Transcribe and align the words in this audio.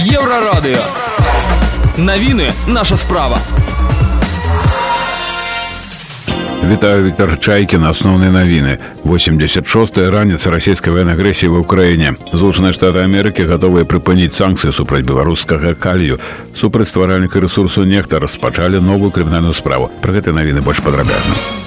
Еврорадио. 0.00 0.78
Новины 1.98 2.50
наша 2.66 2.96
справа. 2.96 3.38
Вітаю 6.64 7.04
Віктор 7.04 7.40
Чайкін. 7.40 7.84
Асноўныя 7.84 8.32
навіны. 8.32 8.78
86 9.04 9.98
раніца 9.98 10.50
расійскай 10.50 10.92
военной 10.92 11.12
агрэсіі 11.12 11.52
ва 11.52 11.60
ўкраіне. 11.60 12.16
Злучаныя 12.32 12.72
штаты 12.72 13.04
Амерыкі 13.04 13.44
гатовыя 13.44 13.84
прыпыніць 13.84 14.32
санкцыі 14.32 14.72
супраць 14.72 15.04
беларускага 15.04 15.74
калію. 15.74 16.18
Супраць 16.56 16.88
стваральніка 16.88 17.40
рэсурсу 17.40 17.84
нехта 17.84 18.18
распачалі 18.18 18.80
новую 18.80 19.12
крымінальную 19.12 19.52
справу. 19.52 19.92
Пра 20.00 20.16
гэты 20.16 20.32
навіны 20.32 20.64
больш 20.64 20.80
падрабязна. 20.80 21.59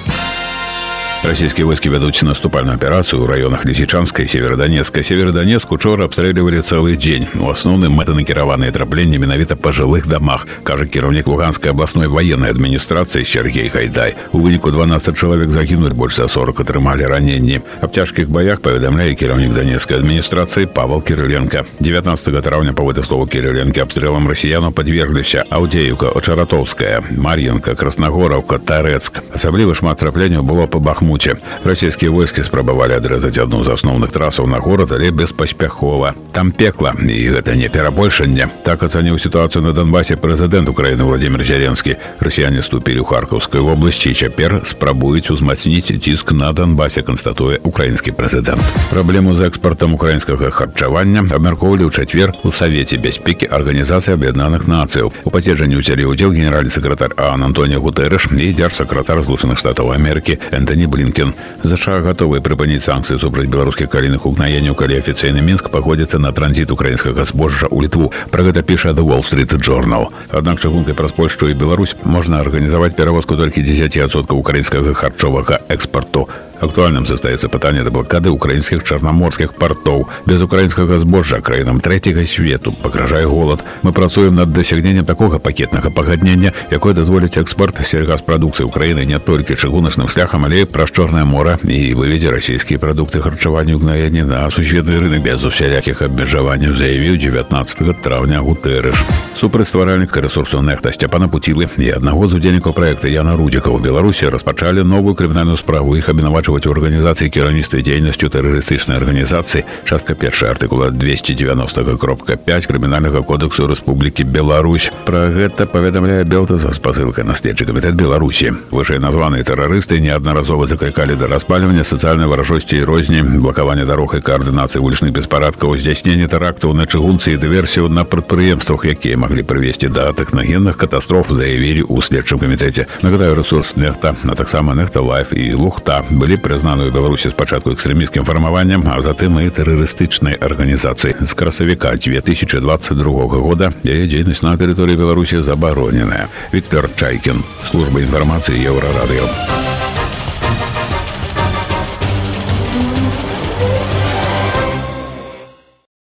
Российские 1.24 1.66
войски 1.66 1.86
ведут 1.88 2.20
наступальную 2.22 2.74
операцию 2.74 3.22
в 3.22 3.28
районах 3.28 3.64
Лисичанска 3.66 4.22
и 4.22 4.26
Северодонецка. 4.26 5.02
Северодонецк 5.02 5.70
учора 5.70 6.04
обстреливали 6.04 6.60
целый 6.60 6.96
день. 6.96 7.28
У 7.34 7.50
основным 7.50 7.92
мэтанакіраваныя 7.92 8.72
трапленні 8.72 9.18
менавіта 9.18 9.54
па 9.54 9.68
жылых 9.68 10.08
домах, 10.08 10.46
кажа 10.64 10.86
кіраўнік 10.86 11.26
луганской 11.26 11.70
областной 11.70 12.08
военной 12.08 12.48
администрации 12.48 13.24
Сергей 13.24 13.68
Гайдай. 13.68 14.16
У 14.32 14.40
выніку 14.40 14.70
12 14.70 15.16
человек 15.16 15.50
загинули, 15.50 15.92
больше 15.92 16.22
за 16.22 16.28
40 16.28 16.60
атрымалі 16.60 17.06
раненні. 17.06 17.60
Аб 17.80 17.94
цяжкіх 17.94 18.30
баях 18.30 18.60
паведамляе 18.60 19.14
кіраўнік 19.14 19.52
Донецкой 19.52 19.98
администрации 19.98 20.64
Павел 20.66 21.02
Кириленко. 21.02 21.64
19 21.80 22.42
траўня 22.42 22.72
по 22.72 22.94
слову 23.02 23.26
Кириленко 23.26 23.82
обстрелам 23.82 24.28
россиянам 24.28 24.72
подвергліся 24.72 25.44
Аўдзеюка, 25.50 26.08
Очаратовская, 26.08 27.02
Мар'енка, 27.10 27.74
Красногоровка, 27.74 28.58
Тарецк. 28.58 29.20
Асабліва 29.34 29.74
шмат 29.74 29.98
трапленняў 29.98 30.42
было 30.42 30.66
по 30.66 30.78
Бахмуту 30.80 31.10
Бахмуце. 31.14 31.38
Расійскія 31.64 32.10
войскі 32.10 32.42
спрабавалі 32.42 32.98
адрэзаць 32.98 33.38
адну 33.38 33.62
з 33.62 33.78
асноўных 33.78 34.10
трасаў 34.10 34.50
на 34.50 34.58
горад, 34.58 34.90
але 34.90 35.14
беспаспяхова. 35.14 36.14
Там 36.34 36.50
пекла, 36.50 36.90
і 36.98 37.30
гэта 37.30 37.54
не 37.54 37.70
перабольшанне. 37.70 38.50
Так 38.66 38.82
ацаніў 38.82 39.22
сітуацыю 39.22 39.62
на 39.62 39.72
Донбасе 39.72 40.18
прэзідэнт 40.18 40.66
Украіны 40.68 41.06
Владимир 41.06 41.46
Зяренскі. 41.46 41.94
Расіяне 42.18 42.62
ступілі 42.62 43.00
ў 43.00 43.06
Харкаўскай 43.06 43.62
вобласці 43.62 44.10
і 44.10 44.18
цяпер 44.18 44.66
спрабуюць 44.66 45.30
узмацніць 45.30 45.94
ціск 45.94 46.32
на 46.34 46.50
Донбасе, 46.52 47.06
канстатуе 47.06 47.62
украінскі 47.62 48.10
прэзідэнт. 48.10 48.62
Праблему 48.90 49.38
з 49.38 49.46
экспартам 49.46 49.94
украінскага 49.94 50.50
харчавання 50.50 51.22
абмяркоўвалі 51.30 51.86
ў 51.86 51.94
чацвер 51.94 52.34
у 52.42 52.50
савеце 52.50 52.98
бяспекі 52.98 53.46
арганізацыі 53.46 54.18
аб'яднаных 54.18 54.66
нацыяў. 54.66 55.14
У 55.22 55.30
паседжанні 55.30 55.78
ўзялі 55.78 56.10
ўдзел 56.10 56.34
генеральны 56.34 56.74
сакратар 56.74 57.14
Ан 57.14 57.46
Антоніо 57.46 57.78
Гутэрэш 57.78 58.34
і 58.34 58.52
дзяржсакратар 58.58 59.22
злучаных 59.22 59.54
штатаў 59.54 59.94
Амерыкі 59.94 60.40
Энтоні 60.50 60.80
Блин 60.86 60.93
Блінкен 60.94 61.34
ЗША 61.64 61.98
гатовыя 62.00 62.38
прыпыніць 62.38 62.84
санкцыі 62.86 63.18
супраць 63.18 63.50
беларускіх 63.50 63.90
калійных 63.90 64.22
угнаенняў 64.26 64.78
калі 64.78 65.02
афіцыйны 65.02 65.42
мінск 65.42 65.70
паходзіцца 65.74 66.22
на 66.22 66.30
транзіт 66.30 66.70
украінскага 66.70 67.26
збожжа 67.26 67.66
ў 67.66 67.90
літву 67.90 68.12
пра 68.30 68.46
гэта 68.46 68.62
піша 68.62 68.94
The 68.94 69.02
Wall 69.02 69.26
Street 69.26 69.50
Journal 69.58 70.14
аднак 70.30 70.62
чыгункай 70.62 70.94
праз 70.94 71.10
польшчу 71.10 71.50
і 71.50 71.58
Беларусь 71.58 71.96
можна 72.04 72.38
арганізаваць 72.38 72.94
перавозку 72.94 73.34
толькі 73.34 73.66
10соткаў 73.66 74.38
украінскага 74.38 74.94
харчовага 74.94 75.58
экспарту 75.66 76.28
Актуальным 76.60 77.06
застаецца 77.08 77.48
пытанне 77.48 77.80
да 77.80 77.90
блакады 77.90 78.28
украінскіх 78.28 78.84
чарнаморскіх 78.84 79.54
партоў. 79.56 80.04
Без 80.28 80.42
украінскага 80.44 80.98
збожжа 81.00 81.40
краінам 81.40 81.80
трэцяга 81.80 82.24
свету 82.28 82.72
пагражае 82.72 83.24
голад. 83.24 83.64
Мы 83.82 83.92
працуем 83.96 84.36
над 84.36 84.52
дасягненнем 84.52 85.06
такога 85.08 85.38
пакетнага 85.38 85.90
пагаднення, 85.90 86.52
якое 86.70 86.92
дазволіць 86.92 87.40
экспорт 87.40 87.80
сельгаспрадукцыі 87.80 88.68
ўкраіны 88.68 89.08
не 89.08 89.18
толькі 89.18 89.56
чыгуначным 89.56 90.12
шляхам, 90.12 90.44
але 90.44 90.66
праз 90.66 90.92
чорнае 90.92 91.24
мора 91.24 91.56
і 91.64 91.94
выведзе 91.96 92.28
расійскія 92.28 92.76
прадукты 92.76 93.24
харчавання 93.24 93.80
ўгнаення 93.80 94.28
на 94.28 94.44
сусветны 94.52 95.00
рынок 95.00 95.24
без 95.24 95.40
усялякіх 95.40 96.04
абмежаванняў 96.04 96.76
заявіў 96.76 97.16
19 97.16 98.04
траўня 98.04 98.44
гутэрыш. 98.44 99.00
Супрацьстваральніка 99.40 100.20
рэсурсу 100.20 100.60
нехта 100.60 100.92
сцяпана 100.92 101.24
пуцілы 101.32 101.72
і 101.80 101.88
аднаго 101.96 102.28
з 102.28 102.36
удзельнікаў 102.36 102.76
праекта 102.76 103.08
Яна 103.08 103.32
Рудзіка 103.40 103.72
ў 103.72 103.80
Беларусі 103.80 104.28
распачалі 104.28 104.84
новую 104.84 105.16
крымінальную 105.16 105.56
справу 105.56 105.96
іх 105.96 106.12
абвінаваць 106.12 106.43
абвинавачивать 106.44 106.66
в 106.66 106.70
организации 106.70 107.30
кіраўніцтва 107.32 107.80
дзейнасцю 107.80 108.28
тэрарыстычнай 108.28 109.00
арганізацыі 109.00 109.64
частка 109.88 110.14
першая 110.14 110.52
артыкула 110.52 110.90
290 110.90 111.96
кропка 111.96 112.36
5 112.36 112.66
крымінальнага 112.66 113.22
кодексу 113.22 113.64
Рэспублікі 113.66 114.28
Беларусь 114.28 114.92
пра 115.08 115.32
гэта 115.32 115.64
паведамляе 115.64 116.24
белтаза 116.24 116.72
з 116.76 116.78
пасылкай 116.78 117.24
на 117.24 117.32
следчы 117.32 117.64
камітэт 117.64 117.96
беларусі 117.96 118.52
вышэй 118.70 119.00
названыя 119.00 119.44
тэрарысты 119.48 119.96
неаднаразова 120.00 120.66
заклікалі 120.68 121.16
да 121.16 121.26
распальвання 121.26 121.84
сацыяльнай 121.88 122.28
варажосці 122.28 122.76
і 122.76 122.84
розні 122.84 123.22
блакавання 123.40 123.88
дарог 123.88 124.12
і 124.12 124.20
каардынацыі 124.20 124.84
вулічных 124.84 125.16
беспарадкаў 125.16 125.80
здзяйснення 125.80 126.28
тэрактаў 126.28 126.76
на 126.76 126.84
чыгунцы 126.84 127.32
і 127.32 127.40
дыверсію 127.40 127.88
на 127.88 128.04
прадпрыемствах 128.04 128.84
якія 128.84 129.16
маглі 129.16 129.40
прывесці 129.40 129.88
да 129.88 130.12
тэхнагенных 130.12 130.76
катастроф 130.76 131.32
заявілі 131.32 131.88
ў 131.88 132.04
следчым 132.04 132.36
камітэце 132.36 132.84
нагадаю 133.00 133.40
ресурс 133.40 133.72
нехта 133.76 134.12
а 134.28 134.34
таксама 134.36 134.76
нехта 134.76 135.00
лайф 135.00 135.32
і 135.32 135.54
лухта 135.56 136.04
былі 136.10 136.33
былі 136.34 136.36
прызнаны 136.42 136.88
ў 136.88 136.94
беларусі 136.94 137.30
спачатку 137.30 137.70
экстрэміскім 137.76 138.26
фармаваннем 138.26 138.82
а 138.90 138.98
затым 139.04 139.38
і 139.38 139.52
тэрарыстычнай 139.54 140.34
арганізацыі 140.40 141.22
з 141.22 141.32
красавіка 141.38 141.94
2022 141.94 143.38
года 143.38 143.70
яе 143.86 144.10
дзейнасць 144.10 144.42
на 144.42 144.58
тэрыторыі 144.58 144.98
беларусі 144.98 145.46
забароненая 145.46 146.26
Віктор 146.50 146.90
чайкін 146.98 147.46
служба 147.70 148.02
інфармацыі 148.02 148.58
еўрарадыё 148.58 149.53